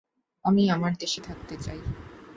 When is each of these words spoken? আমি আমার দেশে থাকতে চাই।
আমি 0.45 0.63
আমার 0.69 0.93
দেশে 0.99 1.19
থাকতে 1.21 1.55
চাই। 1.57 1.79